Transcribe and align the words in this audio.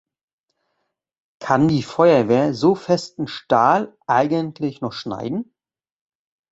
Kann 1.37 1.67
die 1.67 1.83
Feuerwehr 1.83 2.55
so 2.55 2.73
festen 2.73 3.27
Stahl 3.27 3.95
eigentlich 4.07 4.81
noch 4.81 4.93
schneiden? 4.93 5.53